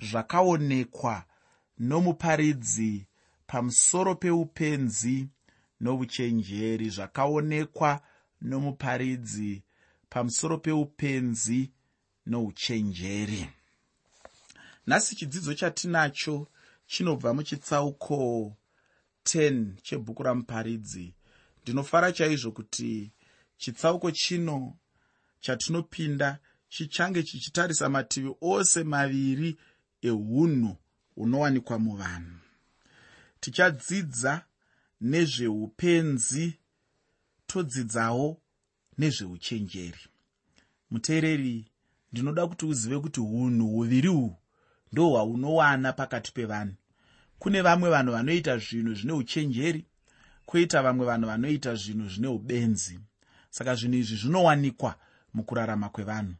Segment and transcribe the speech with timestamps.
[0.00, 1.24] zvakaonekwa
[1.78, 3.06] nomuparidzi
[3.46, 5.28] pamusoro peupenzi
[5.80, 8.00] nouchenjeri zvakaonekwa
[8.40, 9.62] nomuparidzi
[10.10, 11.70] pamusoro peupenzi
[12.26, 13.48] nouchenjeri.
[14.86, 16.48] Nhasi chidzidzo chatinacho
[16.86, 18.56] chinobva muchitsauko
[19.24, 21.14] 10 chebhuku ramuparidzi.
[21.62, 23.12] Ndinofara chaizvo kuti
[23.56, 24.76] chitsauko chino
[25.40, 26.38] chatinopinda
[26.68, 29.58] chichange chichitarisa mativi ose maviri
[30.02, 30.76] eunhu
[31.14, 32.38] hunowanikwa muvanhu.
[33.40, 34.42] Tichadzidza
[35.00, 36.58] nezveupenzi
[37.46, 38.40] todzidzawo
[38.98, 40.04] nezveuchenjeri.
[40.90, 41.66] Muteereri
[42.12, 44.36] ndinoda kuti uzive kuti unhu huviri uhu
[44.92, 46.74] ndo hwaunowana pakati pevanhu.
[47.38, 49.84] Kune vamwe vanhu vanoita zvinhu zvine uchenjeri
[50.46, 53.00] kwoita vamwe vanhu vanoita zvinhu zvine ubenzi.
[53.50, 54.94] Saka zvinhu izvi zvinowanikwa
[55.34, 56.34] mukurarama kwevanhu.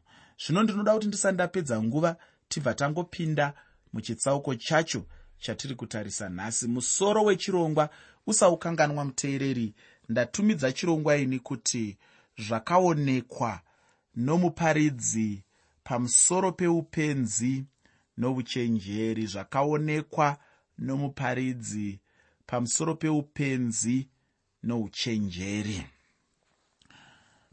[0.45, 2.17] Zvino ndinoda kuti ndisati ndapedza nguva
[2.49, 3.53] tibva tangopinda
[3.93, 5.05] muchitsauko chacho
[5.39, 6.67] chatiri kutarisa nhasi.
[6.67, 7.89] Musoro wechirongwa
[8.27, 9.73] usaukanganwa muteereri.
[10.09, 11.97] Ndatumidza chirongwa ini kuti
[12.37, 13.61] zvakaonekwa
[14.15, 15.43] nomuparidzi
[15.83, 17.65] pamusoro peupenzi
[18.17, 19.25] nouchenjeri.
[19.25, 20.37] Zvakaonekwa
[20.77, 21.99] nomuparidzi
[22.45, 24.07] pamusoro peupenzi
[24.63, 25.83] nouchenjeri.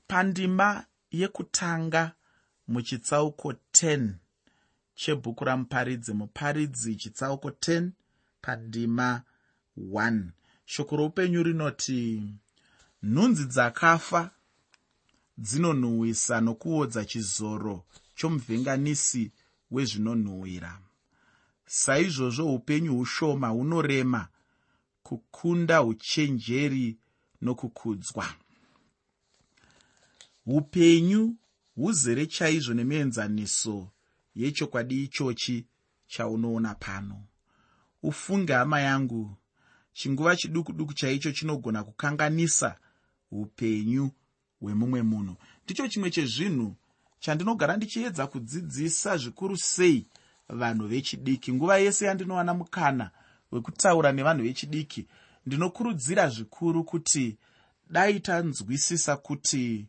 [0.09, 2.13] Pandima yekutanga
[2.69, 4.11] muchitsauko 10
[5.01, 7.91] chebhuku ramuparidzi muparidzi chitsauko 10
[8.43, 9.23] pandima
[9.79, 10.23] 1
[10.65, 12.03] shoko roupenyu rinoti
[13.03, 14.31] nhunzi dzakafa
[15.39, 17.77] dzinonhuhwisa nokuodza chizoro
[18.15, 19.33] chomuvhenganisi
[19.71, 20.81] wezvinonhuhwira.
[21.67, 24.29] Saizvozvo upenyu ushoma hunorema
[25.03, 26.99] kukunda uchenjeri
[27.43, 28.27] nokukudzwa.
[30.47, 31.37] Upenyu
[31.75, 33.91] huzere chaizvo nemienzaniso
[34.37, 35.67] yechokwadi ichochi
[36.07, 37.23] chaunoona pano.
[38.03, 39.37] Ufunge hama yangu
[39.93, 42.77] chinguva chiduku duku chaicho chinogona kukanganisa
[43.31, 44.11] upenyu
[44.61, 45.37] hwemumwe munhu.
[45.65, 46.77] Ndicho chimwe chezvinhu
[47.19, 50.07] chandinogara ndichiedza kudzidzisa zvikuru sei
[50.49, 51.53] vanhu vechidiki.
[51.53, 53.11] Nguva yese yandinowana mukana
[53.53, 55.07] wekutaura nevanhu vechidiki
[55.47, 57.39] ndinokurudzira zvikuru kuti
[57.91, 59.87] dai tanzwisisa kuti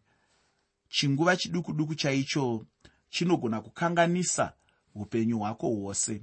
[0.90, 2.66] chinguva chiduku duku chaicho
[3.10, 4.54] chinogona kukanganisa
[4.96, 6.22] upenyu hwako hwose.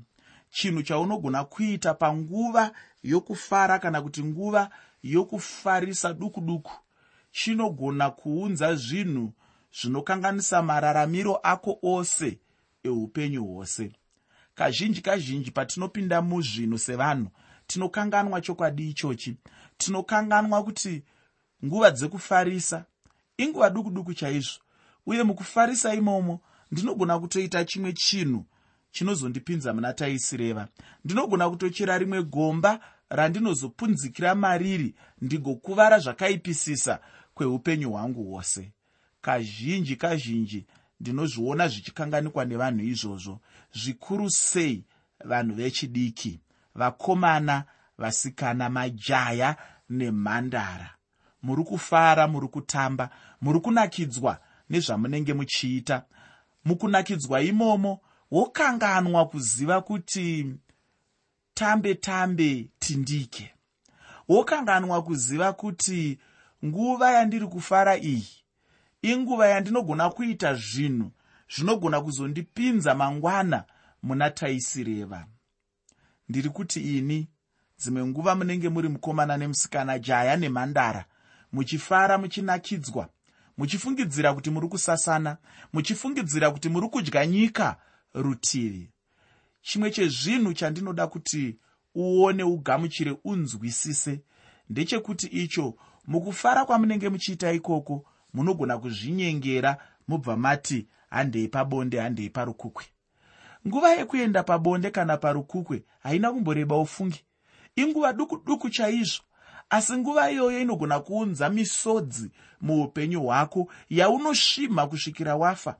[0.50, 2.72] Chinhu chaunogona kuita panguva
[3.02, 4.70] yokufara kana kuti nguva
[5.02, 6.72] yokufarisa duku duku
[7.32, 9.32] chinogona kuunza zvinhu
[9.80, 12.38] zvinokanganisa mararamiro ako ose
[12.84, 13.92] eupenyu hwose.
[14.54, 17.28] Kazhinji kazhinji patinopinda muzvinhu sevanhu
[17.66, 19.36] tinokanganwa chokwadi ichochi.
[19.76, 21.02] Tinokanganwa kuti
[21.64, 22.84] nguva dzekufarisa
[23.36, 24.60] inguva duku duku chaizvo.
[25.06, 26.40] Uye mukufarisa imomo
[26.74, 28.44] ndinogona kutoita chimwe chinhu
[28.90, 30.68] chinozondipinza muna taisireva.
[31.04, 32.80] Ndinogona kutochera rimwe gomba
[33.10, 37.00] randinozopunzikira mariri ndigokuvara zvakaipisisa
[37.34, 38.72] kweupenyu hwangu hwose.
[39.20, 40.66] Kazhinji kazhinji
[41.00, 43.40] ndinozviona zvichikanganikwa nevanhu izvozvo.
[43.72, 44.84] Zvikuru sei
[45.24, 46.40] vanhu vechidiki
[46.74, 47.64] vakomana
[47.98, 49.56] vasikana majaya
[49.90, 50.90] nemhandara.
[51.42, 53.10] Muri kufara muri kutamba
[53.40, 56.02] muri kunakidzwa nezvamunenge muchiita
[56.64, 60.54] mukunakidzwa imomo wokanganwa kuziva kuti
[61.54, 63.54] tambe tambe tindike.
[64.28, 66.18] Wokanganwa kuziva kuti
[66.64, 68.28] nguva yandiri kufara iyi
[69.02, 71.10] inguva yandinogona kuita zvinhu
[71.54, 73.64] zvinogona kuzondipinza mangwana
[74.02, 75.26] muna taisireva.
[76.28, 77.28] Ndiri kuti ini
[77.78, 81.04] dzimwe nguva munenge muri mukomana nemusikana jaya nemhandara
[81.52, 83.08] muchifara muchinakidzwa
[83.58, 85.36] muchifungidzira kuti muri kusasana
[85.72, 87.76] muchifungidzira kuti muri kudya nyika
[88.14, 88.90] rutivi.
[89.62, 91.56] Chimwe chezvinhu chandinoda kuti
[91.94, 94.20] uone ugamuchire unzwisise
[94.70, 95.74] ndechekuti icho
[96.06, 98.04] mukufara kwamunenge muchiita ikoko
[98.34, 99.76] munogona kuzvinyengera
[100.08, 102.84] mubva mati handei pabonde handei parukukwe.
[103.66, 107.24] Nguva yekuenda pabonde kana parukukwe haina kumboreba ufungi.
[107.76, 109.22] Inguva duku duku chaizvo
[109.70, 112.30] asi nguva iyoyo inogona kuunza misodzi
[112.60, 115.76] muupenyu hwako yaunosvimha kusvikira wafa.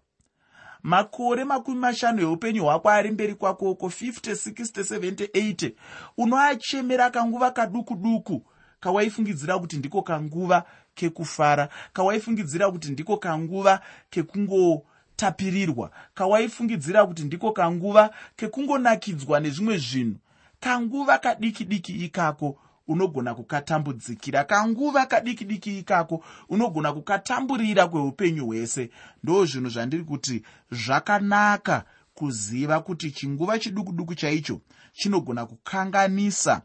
[0.82, 5.72] Makore makumi mashanu eupenyu hwako ari mberi kwakoko 50 60 70 80
[6.18, 8.42] unoachemera kanguva kaduku duku.
[8.80, 10.64] Kawaifungidzira kuti ndiko kanguva
[10.94, 11.68] kekufara.
[11.92, 15.90] Kawaifungidzira kuti ndiko kanguva kekungotapirirwa.
[16.14, 20.16] Kawaifungidzira kuti ndiko kanguva kekungonakidzwa nezvimwe zvinhu.
[20.60, 22.58] Kanguva kadiki diki ikako
[22.88, 24.44] unogona kukatambudzikira.
[24.44, 28.90] Kanguva kadiki diki ikako unogona kukatamburira kweupenyu hwese.
[29.22, 31.84] Ndo zvinhu zvandiri kuti zvakanaka
[32.14, 34.60] kuziva kuti chinguva chiduku duku chaicho
[34.92, 36.62] chinogona kukanganisa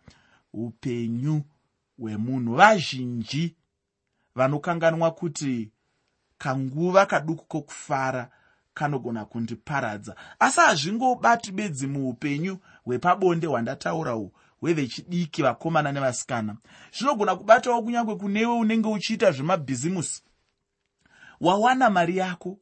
[0.53, 1.41] upenyu
[1.97, 2.55] hwemunhu.
[2.55, 3.55] Vazhinji
[4.35, 5.71] vanokanganwa kuti
[6.37, 8.29] kanguva kaduku kokufara
[8.73, 10.15] kanogona kundiparadza.
[10.39, 14.31] Asi hazvingobati bedzi muupenyu hwepabonde hwandataura uhu
[14.61, 16.57] hwevechidiki vakomana nevasikana.
[16.97, 20.23] Zvinogona kubatawo kunyange kunewe unenge uchiita zvemabhizimusi.
[21.41, 22.57] Wawana mari yako.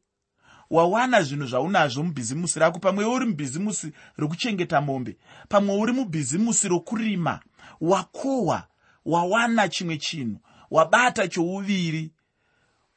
[0.70, 2.80] Wawana zvinhu zvaunazvo mubhizimusi rako.
[2.80, 5.18] Pamwe uri mubhizimusi rekuchengeta mombe.
[5.50, 7.40] Pamwe uri mubhizimusi rokurima.
[7.82, 8.68] Wakohwa.
[9.06, 10.40] Wawana chimwe chinhu.
[10.72, 12.12] Wabata chouviri.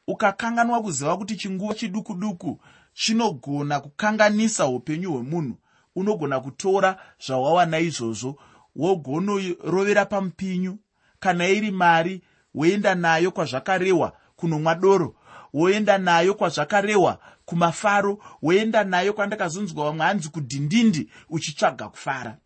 [0.07, 2.61] Ukakanganwa kuziva kuti chinguva chiduku duku
[2.93, 5.57] chinogona kukanganisa upenyu hwemunhu.
[5.97, 6.97] Unogona kutora
[7.27, 8.39] zvawawana izvozvo
[8.77, 10.79] wogonorovera pamupinyu.
[11.21, 12.23] Kana iri mari
[12.55, 15.15] woenda nayo kwazvakarehwa kunomwa doro.
[15.53, 18.19] Woenda nayo kwazvakarehwa kumafaro.
[18.43, 22.37] Woenda nayo kwandakazonzwa vamwe hanzi kudhindindi uchitsvaga kufara.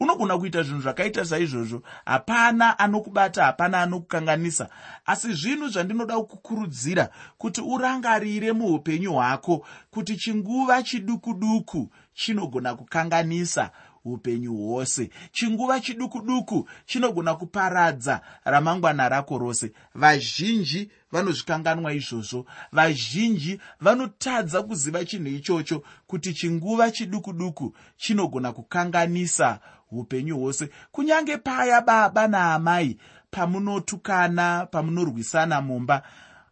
[0.00, 1.82] Unogona kuita zvinhu zvakaita saizvozvo.
[2.04, 4.68] Hapana anokubata hapana anokukanganisa.
[5.06, 13.70] Asi zvinhu zvandinoda kukurudzira kuti urangarire muupenyu hwako kuti chinguva chiduku duku chinogona kukanganisa
[14.04, 15.10] upenyu hwose.
[15.32, 19.72] Chinguva chiduku duku chinogona kuparadza ramangwana rako rose.
[19.94, 22.46] Vazhinji vanozvikanganwa izvozvo.
[22.72, 29.60] Vazhinji vanotadza kuziva chinhu ichocho kuti chinguva chiduku duku chinogona kukanganisa
[29.90, 30.70] upenyu hwose.
[30.92, 32.98] Kunyange paya baba naamai
[33.30, 36.02] pamunotukana pamunorwisana mumba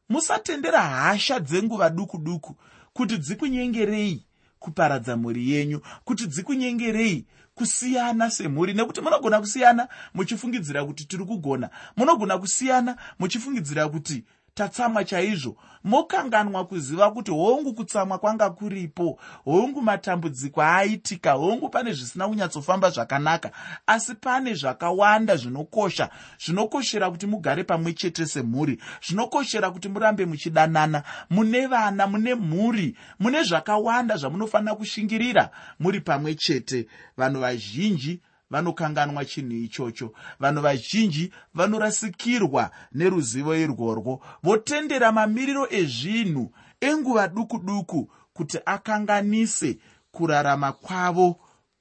[0.08, 2.56] musatendera hasha dzenguva duku duku
[2.92, 4.24] kuti dzikunyengerei
[4.58, 7.26] kuparadza mhuri yenyu kuti dzikunyengerei
[7.58, 8.74] kusiyana semhuri.
[8.74, 11.70] Nekuti munogona kusiyana muchifungidzira kuti tiri kugona.
[11.96, 14.24] Munogona kusiyana muchifungidzira kuti
[14.58, 15.56] tatsamwa chaizvo.
[15.84, 19.18] Mokanganwa kuziva kuti hongu kutsamwa kwanga kuripo.
[19.44, 21.32] Hongu matambudziko aaitika.
[21.32, 23.50] Hongu pane zvisina kunyatsofamba zvakanaka.
[23.86, 26.10] Asi pane zvakawanda zvinokosha.
[26.44, 28.78] Zvinokoshera kuti mugare pamwe chete semhuri.
[29.06, 31.02] Zvinokoshera kuti murambe muchidanana.
[31.30, 32.96] Mune vana mune mhuri.
[33.18, 35.50] Mune zvakawanda zvamunofanira kushingirira.
[35.78, 36.86] Muri pamwe chete.
[37.16, 40.12] Vanhu vazhinji vanokanganwa chinhu ichocho.
[40.40, 44.22] Vanhu vazhinji vanorasikirwa neruzivo irworwo.
[44.42, 49.78] Votendera mamiriro ezvinhu enguva duku duku kuti akanganise
[50.10, 51.40] kurarama kwavo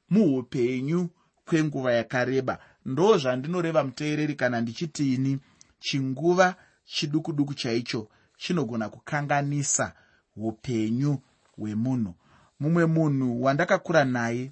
[0.10, 1.10] muupenyu
[1.46, 2.60] kwenguva yakareba.
[2.86, 5.40] Ndo zvandinoreva muteereri kana ndichitiini
[5.80, 6.56] chinguva
[6.86, 9.94] chiduku duku chaicho chinogona kukanganisa
[10.36, 11.18] upenyu
[11.58, 12.14] hwemunhu.
[12.60, 14.52] Mumwe munhu wandakakura naye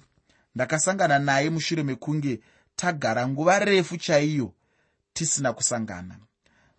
[0.56, 2.40] ndakasangana naye mushure mekunge
[2.76, 4.52] tagara nguva refu chaiyo
[5.12, 6.16] tisina kusangana.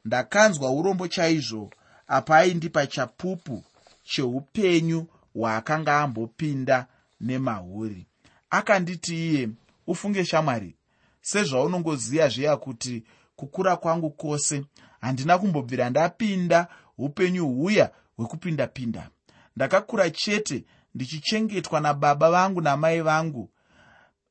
[0.06, 1.70] Ndakanzwa urombo chaizvo
[2.08, 3.64] apa aindipa chapupu
[4.04, 6.88] cheupenyu hwaakanga ambopinda
[7.22, 8.06] nemahuri.
[8.50, 9.50] Akanditi iye
[9.88, 10.76] ufunge shamwari
[11.22, 13.04] sezvaunongoziva zviya kuti
[13.36, 14.66] kukura kwangu kwose
[15.02, 19.10] handina kumbobvira ndapinda upenyu huya hwekupinda-pinda.
[19.56, 20.64] Ndakakura chete
[20.96, 23.50] ndichichengetwa nababa vangu namai vangu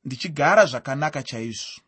[0.07, 1.81] ndichigara zvakanaka chaizvo.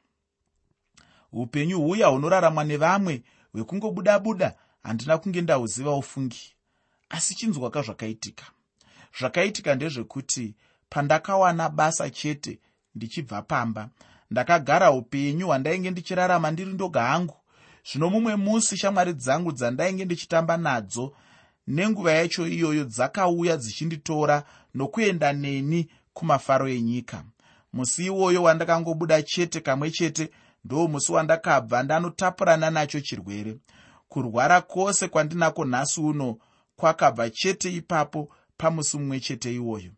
[1.32, 3.22] Upenyu huya hunoraramwa nevamwe
[3.52, 6.54] hwekungobuda buda handina kunge ndahuziva ufungi.
[7.08, 8.44] Asi chinzwaka zvakaitika.
[9.18, 10.54] Zvakaitika ndezvekuti
[10.90, 12.58] pandakawana basa chete
[12.94, 13.88] ndichibva pamba
[14.30, 17.36] ndakagara upenyu hwandainge ndichirarama ndiri ndoga hangu.
[17.92, 21.14] Zvino mumwe musi shamwari dzangu dzandainge ndichitamba nadzo
[21.66, 27.24] nenguva yacho iyoyo dzakauya dzichinditora nokuenda neni kumafaro enyika
[27.72, 30.30] musi iwoyo wandakangobuda chete kamwe chete
[30.64, 33.56] ndo musi wandakabva ndanotapurana nacho chirwere.
[34.08, 36.38] Kurwara kwose kwandinako nhasi uno
[36.76, 39.90] kwakabva chete ipapo pamusi mumwe chete iwoyo.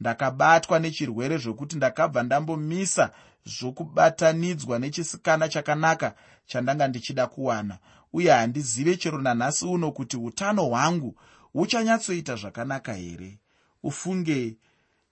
[0.00, 3.10] Ndakabatwa nechirwere zvokuti ndakabva ndambomisa
[3.44, 6.14] zvokubatanidzwa nechisikana chakanaka
[6.46, 7.78] chandanga ndichida kuwana.
[8.12, 11.18] Uye handizive chero nanhasi uno kuti utano hwangu
[11.52, 13.38] huchanyatsoita zvakanaka here?
[13.82, 14.56] Ufunge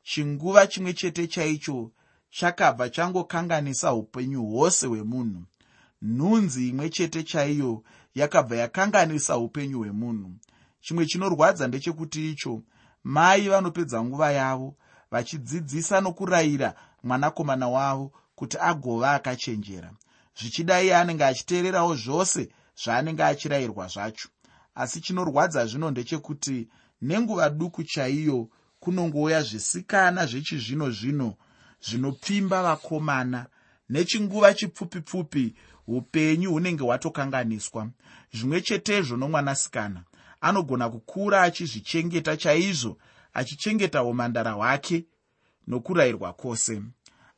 [0.03, 1.91] chinguva chimwe chete chaicho
[2.35, 5.43] chakabva changokanganisa upenyu hwose hwemunhu.
[6.03, 7.83] Nhunzi imwe chete chaiyo
[8.15, 10.31] yakabva yakanganisa upenyu hwemunhu.
[10.81, 12.63] Chimwe chinorwadza ndechekuti icho
[13.05, 14.75] mai vanopedza nguva yavo
[15.11, 19.91] vachidzidzisa nokurayira mwanakomana wavo kuti agova akachenjera
[20.39, 22.49] zvichida iye anenge achiteererawo zvose
[22.85, 24.29] zvaanenge achirayirwa zvacho.
[24.75, 26.69] Asi chinorwadza zvino ndechekuti
[27.03, 28.49] nenguva duku chaiyo
[28.81, 31.37] kunongouya zvisikana zvechizvino zvino
[31.89, 33.47] zvinopfimba vakomana.
[33.89, 35.55] Nechinguva chipfupi pfupi
[35.87, 37.89] upenyu hunenge hwatokanganiswa.
[38.33, 40.05] Zvimwe chetezvo nomwanasikana
[40.41, 42.99] anogona kukura achizvichengeta chaizvo
[43.35, 45.05] achichengeta umandara hwake
[45.67, 46.83] nokurayirwa kwose.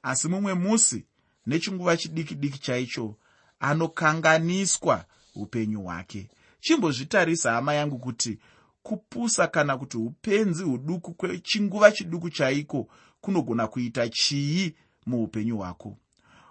[0.02, 1.06] Asi mumwe musi
[1.46, 3.16] nechinguva chidiki diki chaicho
[3.60, 6.28] anokanganiswa upenyu hwake.
[6.60, 8.38] Chimbozvitarisa hama yangu kuti
[8.82, 12.88] kupusa kana kuti upenzi huduku kwechinguva chiduku chaiko
[13.26, 14.74] kunogona kuita chii
[15.06, 15.96] muupenyu hwako?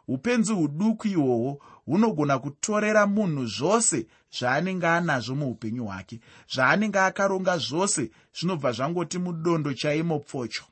[0.08, 6.20] Upenzi huduku ihwohwo hunogona kutorera munhu zvose zvaanenge anazvo muupenyu hwake
[6.54, 10.64] zvaanenge akaronga zvose zvinobva zvangoti mudondo chaimo pfocho.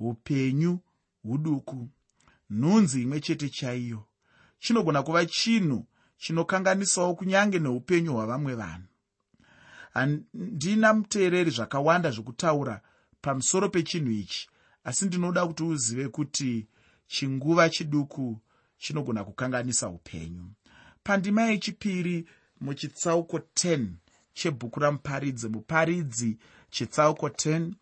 [0.00, 0.78] Upenyu
[1.22, 1.88] huduku.
[2.50, 4.04] Nhunzi imwe chete chaiyo.
[4.58, 5.86] Chinogona kuva chinhu
[6.18, 8.88] chinokanganisawo kunyange neupenyu hwavamwe vanhu.
[9.94, 12.80] Handina muteereri zvakawanda zvokutaura
[13.22, 14.48] pamusoro pechinhu ichi
[14.84, 16.66] asi ndinoda kuti uzive kuti
[17.06, 18.40] chinguva chiduku
[18.78, 20.50] chinogona kukanganisa upenyu.
[21.02, 22.28] Pandima yechipiri
[22.60, 23.86] muchitsauko 10
[24.32, 26.38] chebhuku ramuparidzi muparidzi
[26.70, 27.72] chitsauko 10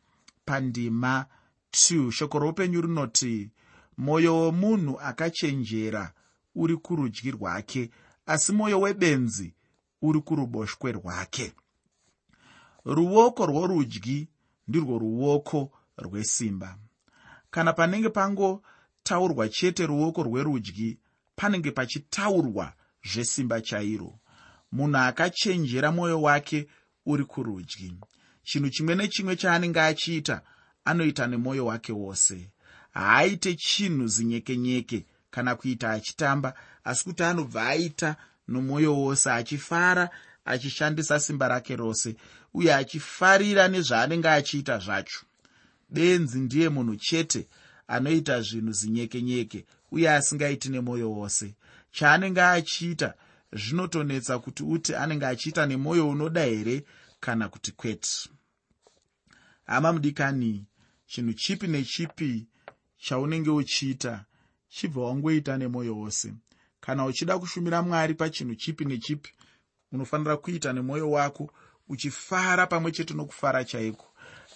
[0.44, 1.26] pandima
[1.72, 3.50] 2 shoko roupenyu rinoti
[3.98, 6.12] mwoyo womunhu akachenjera
[6.54, 7.90] uri kurudyi rwake
[8.26, 9.54] asi mwoyo webenzi
[10.02, 11.52] uri kuruboshwe rwake.
[12.84, 14.28] Ruoko rworudyi
[14.68, 16.78] ndirwo ruoko rwesimba
[17.50, 20.98] kana panenge pangotaurwa chete ruoko rwerudyi
[21.36, 22.72] panenge pachitaurwa
[23.04, 24.18] zvesimba chairo.
[24.72, 26.66] Munhu akachenjera mwoyo wake
[27.06, 27.98] uri kurudyi.
[28.42, 30.42] Chinhu chimwe nechimwe chaanenge achiita
[30.84, 32.50] anoita nemwoyo wake wose.
[32.90, 38.16] Haaite chinhu zinyekenyeke kana kuita achitamba asi kuti anobva aita
[38.48, 40.10] nomwoyo wose achifara
[40.44, 42.16] achishandisa simba rake rose
[42.54, 45.20] uye achifarira nezvaanenge achiita zvacho
[45.88, 47.48] benzi ndiye munhu chete
[47.88, 51.54] anoita zvinhu zinyekenyeke uye asingaiti nemwoyo wose.
[51.90, 53.14] Chaanenge achiita
[53.52, 56.84] zvinotonetsa kuti uti anenge achiita nemwoyo unoda here
[57.20, 58.30] kana kuti kwete.
[59.66, 60.64] Hama mudikani
[61.06, 62.46] chinhu chipi nechipi
[62.98, 64.24] chaunenge uchiita
[64.68, 66.34] chibva wangoita nemwoyo wose?
[66.80, 69.32] Kana uchida kushumira mwari pachinhu chipi nechipi
[69.92, 71.52] unofanira kuita nemwoyo wako
[71.88, 74.07] uchifara pamwe chete nokufara chaiko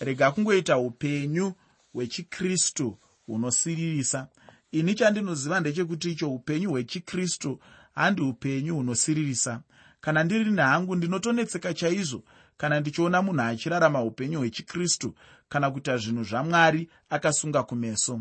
[0.05, 1.53] rega kungoita upenyu
[1.93, 4.29] hwechikristu hunosiririsa
[4.73, 7.61] ini chandinoziva ndechekuti icho upenyu hwechikristu
[7.95, 9.61] handi upenyu hunosiririsa
[10.01, 12.23] kana ndiri nehangu ndinotonetseka chaizvo.
[12.57, 15.15] Kana ndichiona munhu achirarama upenyu hwechikristu
[15.49, 18.21] kana kuita zvinhu zvamwari akasunga kumeso.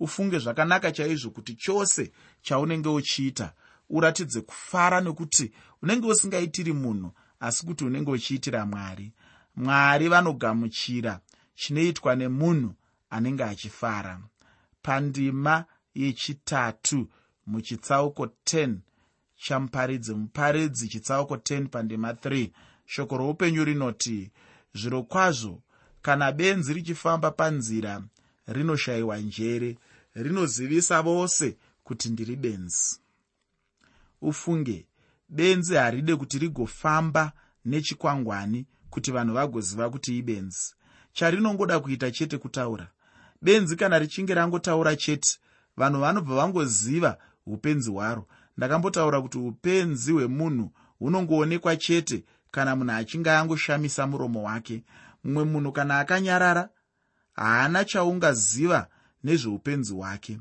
[0.00, 3.52] Ufunge zvakanaka chaizvo kuti chose chaunenge uchiita.
[3.90, 9.12] Uratidze kufara nekuti unenge usingaitiri munhu asi kuti unenge uchiitira mwari
[9.58, 11.20] mwari vanogamuchira
[11.54, 12.74] chinoitwa nemunhu
[13.10, 14.20] anenge achifara.
[14.82, 17.08] Pandima yechitatu
[17.46, 18.76] muchitsauko 10
[19.36, 22.50] chamuparidzi muparidzi chitsauko 10 pandima 3
[22.86, 24.30] shoko roupenyu rinoti
[24.74, 25.62] zviro kwazvo
[26.02, 28.02] kana benzi richifamba panzira
[28.46, 29.78] rinoshayiwa njere
[30.14, 33.00] rinozivisa vose kuti ndiri benzi.
[34.20, 34.86] Ufunge
[35.28, 37.32] benzi haride kuti rigofamba
[37.64, 40.74] nechikwangwani kuti vanhu vagoziva kuti ibenzi.
[41.12, 42.88] Charinongoda kuita chete kutaura?
[43.42, 45.38] Benzi kana richinge rangotaura chete
[45.76, 48.26] vanhu vanobva vangoziva upenzi hwaro.
[48.56, 54.84] Ndakambotaura kuti upenzi hwemunhu hunongoonekwa chete kana munhu achinge angoshamisa muromo wake.
[55.24, 56.68] Mumwe munhu kana akanyarara
[57.32, 58.86] haana chaungaziva
[59.24, 60.38] nezveupenzi hwake.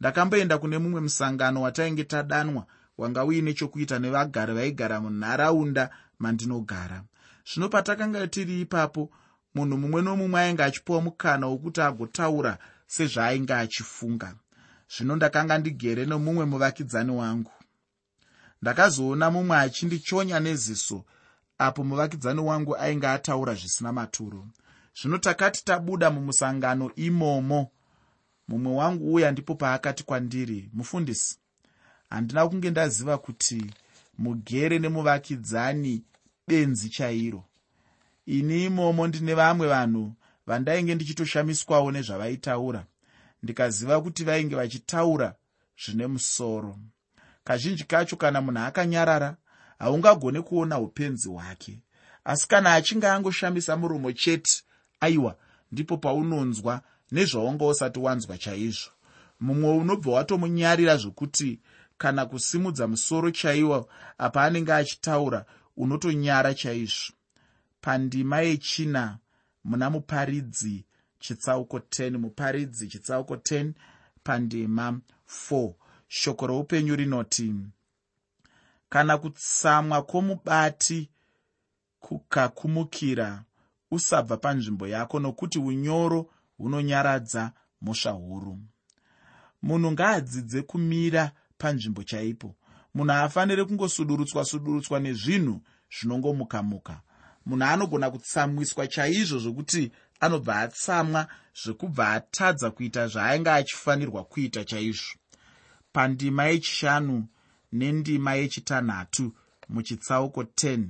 [0.00, 2.66] Ndakamboenda kune mumwe musangano watainge tadanwa
[2.98, 7.02] wanga uine chokuita nevagari vaigara munharaunda mandinogara
[7.48, 9.10] zvino patakanga tiri ipapo
[9.54, 14.34] munhu mumwe nomumwe ainge achipiwa mukana wokuti agotaura sezvaainge achifunga.
[14.96, 17.52] Zvino ndakanga ndigere nomumwe muvakidzani wangu.
[18.62, 21.04] Ndakazoona mumwe achindichonya neziso
[21.58, 24.46] apo muvakidzani wangu ainge ataura zvisina maturo.
[24.98, 27.70] Zvino takati tabuda mumusangano imomo
[28.48, 31.38] mumwe wangu uya ndipo paakati kwandiri mufundisi
[32.10, 33.70] handina kunge ndaziva kuti
[34.18, 36.04] mugere nemuvakidzani
[36.48, 37.44] benzi chairo.
[38.26, 40.12] Ini imomo ndine vamwe vanhu
[40.46, 42.86] vandainge ndichitoshamiswawo nezvavaitaura.
[43.42, 45.34] Ndikaziva kuti vainge vachitaura
[45.84, 46.78] zvine musoro.
[47.44, 49.36] Kazhinji kacho kana munhu akanyarara
[49.78, 51.80] haungagone kuona upenzi hwake.
[52.24, 54.62] Asi kana achinge angoshamisa muromo chete
[55.00, 55.36] aiwa
[55.72, 56.80] ndipo paunonzwa
[57.12, 58.90] nezvaunga usati wanzwa chaizvo.
[59.40, 61.60] Mumwe unobva watomunyarira zvokuti
[61.98, 65.44] kana kusimudza musoro chaiwo apa anenge achitaura
[65.76, 67.14] unotonyara chaizvo.
[67.80, 69.18] Pandima yechina
[69.64, 70.84] muna muparidzi
[71.18, 73.72] chitsauko 10 muparidzi chitsauko 10
[74.22, 75.00] pandima
[75.50, 75.74] 4
[76.08, 77.54] shoko roupenyu rinoti
[78.88, 81.10] kana kutsamwa kwomubati
[82.00, 83.44] kukakumukira
[83.90, 87.52] usabva panzvimbo yako nokuti unyoro hunonyaradza
[87.82, 88.58] mhosva huru.
[89.62, 92.54] Munhu ngaadzidze kumira panzvimbo chaipo
[92.94, 95.60] munhu haafaniri kungosudurutswa sudurutswa nezvinhu
[95.94, 96.96] zvinongomuka muka
[97.46, 101.22] munhu anogona kutsamwiswa chaizvo zvokuti anobva atsamwa
[101.62, 105.14] zvekubva atadza kuita zvaainge achifanirwa kuita chaizvo.
[105.92, 107.26] Pandima yechishanu
[107.72, 109.32] nendima yechitanhatu
[109.68, 110.86] muchitsauko 10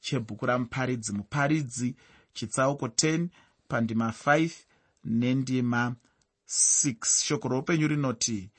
[0.00, 1.96] chebhuku ramuparidzi muparidzi
[2.32, 3.28] chitsauko 10
[3.68, 4.50] pandima 5
[5.04, 5.94] nendima
[6.48, 8.50] 6 shoko roupenyu rinoti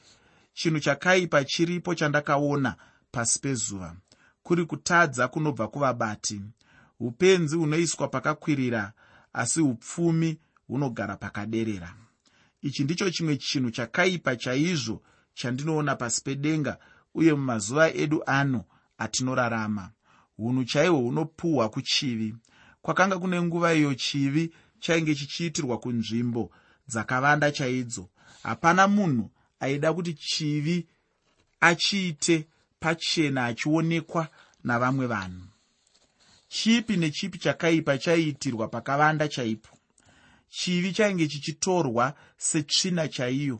[0.53, 2.75] chinhu chakaipa chiripo chandakaona
[3.11, 3.95] pasi pezuva.
[4.43, 6.41] Kuri kutadza kunobva kuvabati.
[6.99, 8.93] Upenzi hunoiswa pakakwirira
[9.33, 11.95] asi upfumi hunogara pakaderera.
[12.61, 15.01] Ichi ndicho chimwe chinhu chakaipa chaizvo
[15.33, 16.77] chandinoona pasi pedenga
[17.13, 18.63] uye mumazuva edu ano
[18.97, 19.91] atinorarama.
[20.37, 22.35] Unhu chaihwo hunopuhwa kuchivi.
[22.81, 26.51] Kwakanga kune nguva iyo chivi chainge chichiitirwa kunzvimbo
[26.87, 28.09] dzakavanda chaidzo.
[28.43, 29.29] Hapana munhu
[29.63, 30.87] aida kuti chivi
[31.59, 32.47] achiite
[32.79, 34.27] pachena achionekwa
[34.63, 35.47] navamwe vanhu.
[36.47, 39.77] Chipi nechipi chakaipa chaiitirwa pakavanda chaipo.
[40.49, 43.59] Chivi chainge chichitorwa setsvina chaiyo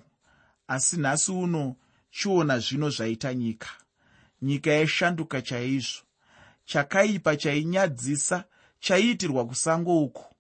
[0.68, 1.76] asi nhasi uno
[2.12, 3.70] chiona zvino zvaita nyika.
[4.42, 6.02] Nyika yaishanduka chaizvo.
[6.66, 8.44] Chakaipa chainyadzisa
[8.80, 10.36] chaiitirwa kusango uku.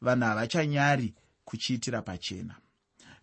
[0.00, 1.14] Vanhu havachanyari
[1.44, 2.54] kuchiitira pachena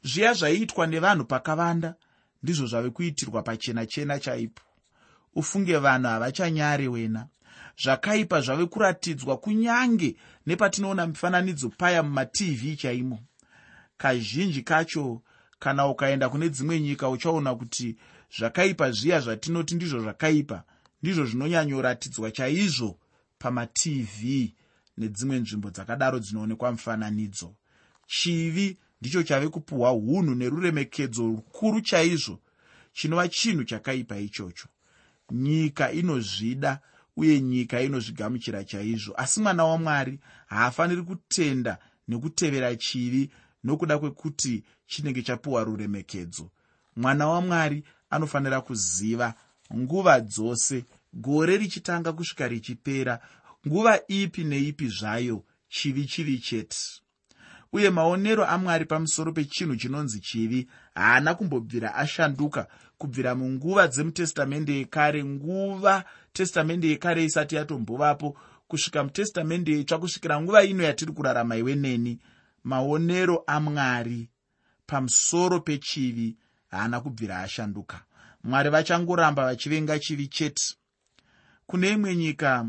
[0.08, 1.96] zviya zvaiitwa nevanhu pakavanda
[2.44, 4.64] ndizvo zvave kuitirwa pachena chena chaipo.
[5.36, 7.28] Ufunge vanhu havachanyare wena.
[7.84, 13.20] Zvakaipa zvave kuratidzwa kunyange nepatinoona mifananidzo paya mumatv chaimo.
[13.98, 15.22] Kazhinji kacho
[15.60, 17.98] kana ukaenda kune dzimwe nyika uchaona kuti
[18.38, 20.64] zvakaipa zviya zvatinoti ndizvo zvakaipa
[21.02, 23.00] ndizvo zvinonyanyoratidzwa chaizvo
[23.40, 24.24] pamatv
[24.98, 27.56] nedzimwe nzvimbo dzakadaro dzinoonekwa mufananidzo
[28.08, 32.40] chivi ndicho chave kupuhwa unhu neruremekedzo rukuru chaizvo
[32.94, 34.68] chinova chinhu chakaipa ichocho.
[35.32, 36.80] Nyika inozvida
[37.16, 39.14] uye nyika inozvigamuchira chaizvo.
[39.18, 43.30] Asi mwana wamwari haafaniri kutenda nekutevera chivi
[43.64, 46.52] nokuda kwekuti chinenge chapiwa ruremekedzo.
[46.96, 49.34] Mwana wamwari anofanira kuziva
[49.76, 53.20] nguva dzose gore richitanga kusvika richipera
[53.68, 56.78] nguva ipi neipi zvayo chivi chivi chete
[57.74, 62.68] uye maonero amwari pamusoro pechinhu chinonzi chivi haana kumbobvira ashanduka.
[62.98, 66.04] Kubvira munguva dzemutestamende yekare nguva
[66.34, 68.38] testamende yekare isati yatombovapo.
[68.68, 72.20] Kusvika mutestamende itsva kusvikira nguva ino yatiri kurarama iwe neni
[72.64, 74.30] maonero amwari
[74.86, 78.04] pamusoro pechivi haana kubvira ashanduka.
[78.44, 80.76] Mwari vachangoramba vachivenga chivi chete.
[81.68, 82.66] Kune imwe nyika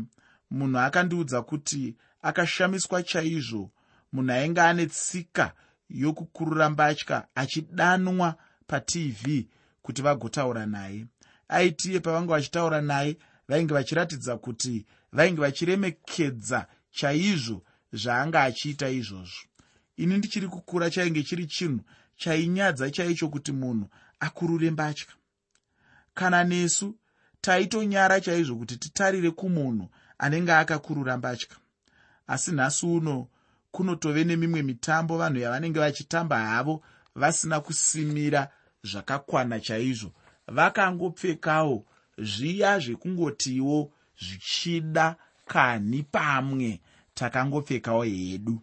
[0.51, 3.71] munhu akandiudza kuti akashamiswa chaizvo
[4.11, 5.53] munhu ainge ane tsika
[5.89, 8.35] yokukurura mbatya achidanwa
[8.67, 9.45] patv
[9.81, 11.05] kuti vagotaura naye.
[11.47, 13.17] Aitiye pavanga vachitaura naye
[13.47, 19.47] vainge vachiratidza kuti vainge vachiremekedza chaizvo zvaanga achiita izvozvo.
[19.97, 21.79] Ini ndichiri kukura chainge chiri chinhu
[22.15, 25.07] chainyadza chaicho kuti munhu akurure mbatya.
[26.13, 26.95] Kana nesu
[27.41, 31.55] taitonyara chaizvo kuti titarire kumunhu anenge akakurura mbatya.
[32.27, 33.27] Asi nhasi uno
[33.71, 36.83] kunotove nemimwe mitambo vanhu yavanenge vachitamba havo
[37.15, 38.51] vasina kusimira
[38.83, 40.11] zvakakwana chaizvo.
[40.47, 41.85] Vakangopfekawo
[42.17, 46.81] zviya zvekungotiwo zvichida kani pamwe
[47.13, 48.61] takangopfekawo hedu.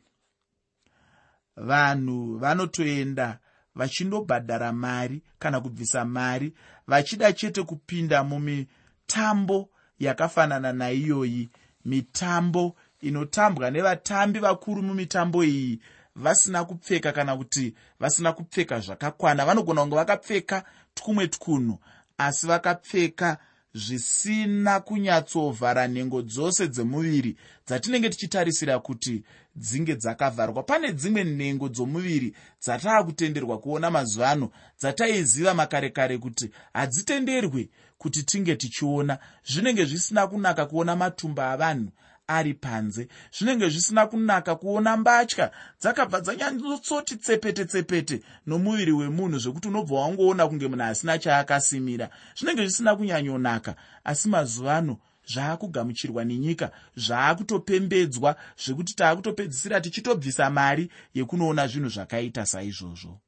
[1.57, 3.38] Vanhu vanotoenda
[3.75, 6.53] vachindobhadhara mari kana kubvisa mari
[6.87, 11.51] vachida chete kupinda mumitambo yakafanana naiyoyi
[11.85, 12.77] mitambo
[13.09, 15.81] inotambwa nevatambi vakuru mumitambo iyi
[16.16, 19.47] vasina kupfeka kana kuti vasina kupfeka zvakakwana.
[19.47, 20.64] Vanogona kunge vakapfeka
[20.95, 21.79] twumwe twunhu
[22.19, 23.38] asi vakapfeka
[23.75, 29.25] zvisina kunyatsovhara nhengo dzose dzemuviri dzatinenge tichitarisira kuti
[29.57, 30.62] dzinge dzakavharwa.
[30.62, 38.23] Pane dzimwe nhengo dzomuviri dzataa kutenderwa kuona mazuva ano dzataiziva makare kare kuti hadzitenderwi kuti
[38.23, 39.19] tinge tichiona.
[39.45, 41.90] Zvinenge zvisina kunaka kuona matumba avanhu
[42.28, 43.08] ari panze.
[43.32, 50.68] Zvinenge zvisina kunaka kuona mbatya dzakabva dzanyanyotsoti tsepete tsepete nomuviri wemunhu zvekuti unobva wangoona kunge
[50.68, 52.10] munhu asina chaakasimira.
[52.36, 54.98] Zvinenge zvisina kunyanyonaka asi mazuva ano
[55.32, 63.20] zvaakugamuchirwa nenyika zvaakutopembedzwa zvekuti taakutopedzisira tichitobvisa mari yekunoona zvinhu zvakaita saizvozvo.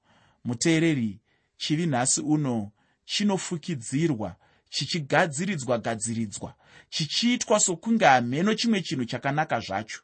[0.44, 1.20] Muteereri
[1.56, 2.70] chivi nhasi uno
[3.04, 4.36] chinofukidzirwa
[4.68, 6.54] chichigadziridzwa gadziridzwa
[6.90, 10.00] chichiitwa sokunge hameno chimwe chinhu chakanaka zvacho.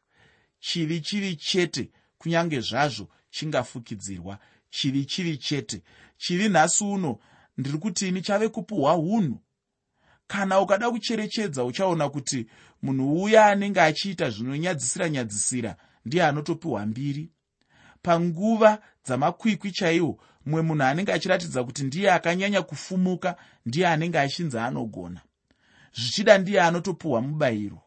[0.59, 4.39] Chivi chivi chete kunyange zvazvo chingafukidzirwa.
[4.69, 5.81] Chivi chivi chete
[6.17, 7.19] chivi nhasi uno
[7.57, 9.41] ndiri kuti ini chave kupuhwa unhu
[10.27, 12.47] kana ukada kucherechedza uchaona kuti
[12.81, 15.75] munhu uya anenge achiita zvinonyadzisira nyadzisira
[16.05, 17.31] ndiye anotopiwa mbiri.
[18.01, 25.21] Panguva dzamakwikwi chaiwo mumwe munhu anenge achiratidza kuti ndiye akanyanya kufumuka ndiye anenge achinzi anogona.
[25.93, 27.81] Zvichida ndiye anotopiwa mubayiro.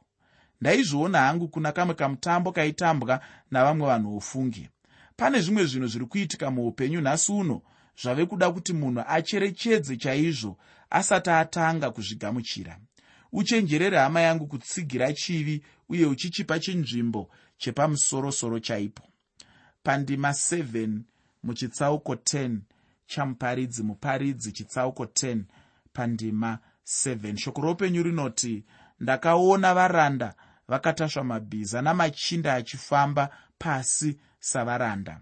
[0.60, 4.68] Ndaizviona hangu kuna kamwe kamutambo kaitambwa navamwe vanhu ufungi
[5.18, 7.62] pane zvimwe zvinhu zviri kuitika muupenyu nhasi uno
[8.02, 10.56] zvave kuda kuti munhu acherechedze chaizvo
[10.90, 12.78] asati atanga kuzvigamuchira.
[13.32, 19.02] Uchenjerere hama yangu kutsigira chivi uye uchichipa chinzvimbo chepamusorosoro chaipo.
[19.82, 21.00] Pandima 7
[21.48, 22.58] muchitsauko 10
[23.06, 25.42] chamuparidzi muparidzi chitsauko 10
[25.92, 28.64] pandima 7 shoko roupenyu rinoti
[29.00, 30.34] ndakaona varanda
[30.68, 33.24] vakatasva mabhiza namachinda achifamba
[33.58, 35.20] pasi savaranda.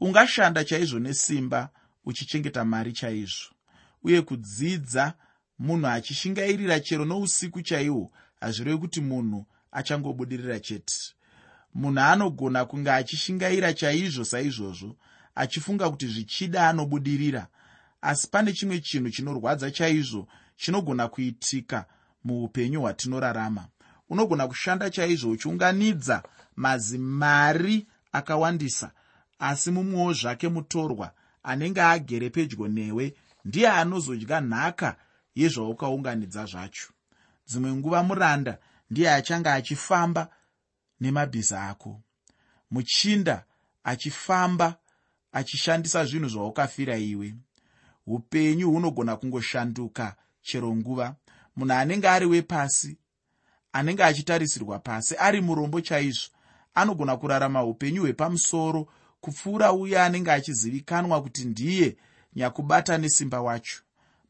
[0.00, 1.70] Ungashanda chaizvo nesimba
[2.04, 3.54] uchichengeta mari chaizvo
[4.02, 5.14] uye kudzidza
[5.58, 11.15] munhu achishingairira chero nousiku chaihwo hazvirevi kuti munhu achangobudirira chete
[11.76, 14.96] munhu anogona kunge achishingaira chaizvo saizvozvo
[15.34, 17.46] achifunga kuti zvichida anobudirira.
[18.00, 21.84] Asi pane chimwe chinhu chinorwadza chaizvo chinogona kuitika
[22.24, 23.68] muupenyu hwatinorarama.
[24.08, 26.22] Unogona kushanda chaizvo uchiunganidza
[26.56, 28.90] mazimari akawandisa
[29.38, 31.12] asi mumwewo zvake mutorwa
[31.42, 34.96] anenge agere pedyo newe ndiye anozodya nhaka
[35.34, 36.88] yezvaukaunganidza zvacho.
[37.48, 38.58] Dzimwe nguva muranda
[38.90, 40.28] ndiye achange achifamba
[41.00, 42.00] nemabhiza ako.
[42.70, 43.44] Muchinda
[43.84, 44.76] achifamba
[45.32, 47.34] achishandisa zvinhu zvaukafira iwe.
[48.06, 51.16] Upenyu hunogona kungoshanduka chero nguva.
[51.56, 52.98] Munhu anenge ari wepasi
[53.72, 56.30] anenge achitarisirwa pasi ari murombo chaizvo
[56.74, 58.88] anogona kurarama upenyu hwepamusoro
[59.20, 61.96] kupfuura uye anenge achizivikanwa kuti ndiye
[62.36, 63.82] nyakubata nesimba wacho.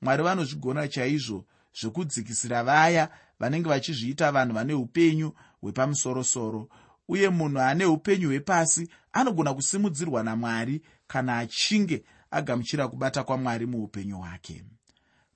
[0.03, 1.45] Mwari vanozvigona chaizvo
[1.81, 3.09] zvekudzikisira vaya
[3.41, 6.69] vanenge vachizviita vanhu vane upenyu hwepamusorosoro
[7.09, 14.65] uye munhu ane upenyu hwepasi anogona kusimudzirwa namwari kana achinge agamuchira kubata kwamwari muupenyu hwake.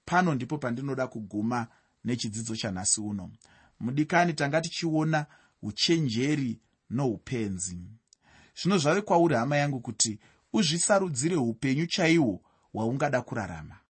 [0.04, 1.66] Pano ndipo pandinoda kuguma
[2.04, 3.30] nechidzidzo chanhasi uno.
[3.80, 5.26] Mudikani tanga tichiona
[5.62, 7.78] uchenjeri noupenzi.
[8.62, 10.18] Zvino zvave kwauri hama yangu kuti
[10.52, 13.76] uzvisarudzire upenyu chaihwo hwaungada kurarama